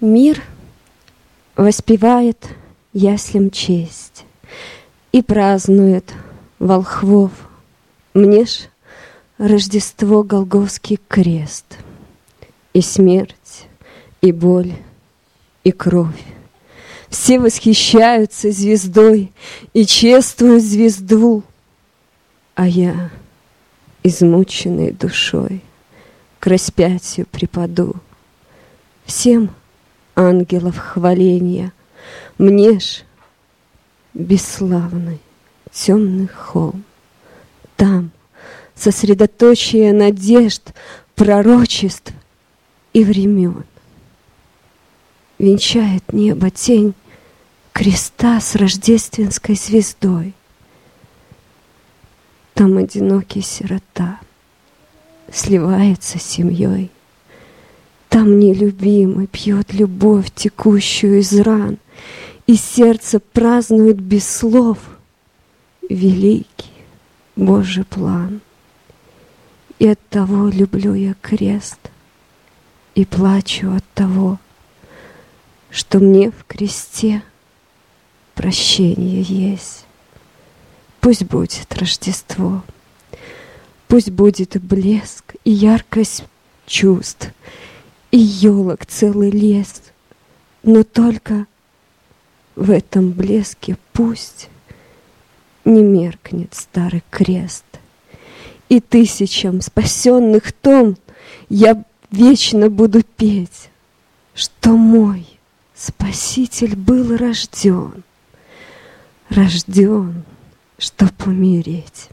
Мир 0.00 0.40
воспевает 1.56 2.46
яслям 2.92 3.50
честь 3.50 4.24
И 5.10 5.22
празднует 5.22 6.14
волхвов. 6.60 7.32
Мне 8.14 8.44
ж 8.44 8.68
Рождество 9.38 10.22
Голговский 10.22 11.00
крест 11.08 11.78
И 12.74 12.80
смерть, 12.80 13.66
и 14.20 14.30
боль, 14.30 14.72
и 15.64 15.72
кровь. 15.72 16.22
Все 17.08 17.40
восхищаются 17.40 18.52
звездой 18.52 19.32
И 19.72 19.84
чествуют 19.84 20.62
звезду, 20.62 21.42
А 22.54 22.68
я, 22.68 23.10
измученной 24.04 24.92
душой, 24.92 25.60
К 26.38 26.46
распятию 26.46 27.26
припаду. 27.26 27.96
Всем— 29.04 29.50
ангелов 30.18 30.76
хваления. 30.76 31.72
Мне 32.38 32.80
ж 32.80 33.04
бесславный 34.14 35.20
темный 35.72 36.26
холм. 36.26 36.84
Там 37.76 38.10
сосредоточие 38.74 39.92
надежд, 39.92 40.74
пророчеств 41.14 42.12
и 42.92 43.04
времен. 43.04 43.64
Венчает 45.38 46.12
небо 46.12 46.50
тень 46.50 46.94
креста 47.72 48.40
с 48.40 48.56
рождественской 48.56 49.54
звездой. 49.54 50.34
Там 52.54 52.76
одинокий 52.76 53.40
сирота 53.40 54.18
сливается 55.32 56.18
с 56.18 56.22
семьей. 56.22 56.90
Там 58.18 58.40
нелюбимый 58.40 59.28
пьет 59.28 59.72
любовь, 59.72 60.32
текущую 60.34 61.20
из 61.20 61.38
ран, 61.38 61.78
И 62.48 62.56
сердце 62.56 63.20
празднует 63.20 64.00
без 64.00 64.28
слов 64.28 64.78
великий 65.88 66.72
Божий 67.36 67.84
план. 67.84 68.40
И 69.78 69.86
от 69.86 70.00
того 70.08 70.48
люблю 70.48 70.94
я 70.94 71.14
крест, 71.22 71.78
И 72.96 73.04
плачу 73.04 73.70
от 73.72 73.84
того, 73.94 74.40
Что 75.70 76.00
мне 76.00 76.32
в 76.32 76.44
кресте 76.44 77.22
прощение 78.34 79.22
есть. 79.22 79.86
Пусть 81.00 81.22
будет 81.22 81.72
Рождество, 81.72 82.64
Пусть 83.86 84.10
будет 84.10 84.60
блеск 84.60 85.36
и 85.44 85.52
яркость 85.52 86.24
чувств— 86.66 87.30
и 88.10 88.18
елок 88.18 88.86
целый 88.86 89.30
лес, 89.30 89.82
но 90.62 90.82
только 90.82 91.46
в 92.56 92.70
этом 92.70 93.10
блеске 93.10 93.76
пусть 93.92 94.48
не 95.64 95.82
меркнет 95.82 96.54
старый 96.54 97.02
крест. 97.10 97.64
И 98.68 98.80
тысячам 98.80 99.60
спасенных 99.60 100.52
тон 100.52 100.96
я 101.48 101.84
вечно 102.10 102.68
буду 102.68 103.02
петь, 103.02 103.70
что 104.34 104.70
мой 104.70 105.26
Спаситель 105.78 106.74
был 106.74 107.16
рожден, 107.16 108.02
рожден, 109.28 110.24
чтоб 110.76 111.12
умереть. 111.24 112.08